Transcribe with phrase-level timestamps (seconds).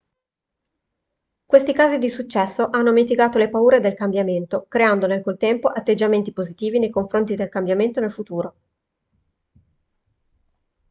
[1.45, 6.79] questi casi di successo hanno mitigato le paure del cambiamento creando nel contempo atteggiamenti positivi
[6.79, 8.55] nei confronti del cambiamento nel futuro